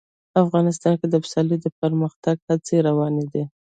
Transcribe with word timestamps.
افغانستان 0.43 0.93
کې 0.99 1.07
د 1.09 1.15
پسرلی 1.23 1.57
د 1.61 1.67
پرمختګ 1.79 2.35
هڅې 2.49 2.77
روانې 2.87 3.25
دي. 3.31 3.43